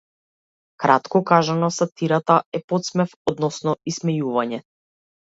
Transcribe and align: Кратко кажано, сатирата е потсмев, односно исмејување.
Кратко 0.83 1.19
кажано, 1.31 1.69
сатирата 1.75 2.37
е 2.61 2.63
потсмев, 2.71 3.13
односно 3.33 3.77
исмејување. 3.93 4.61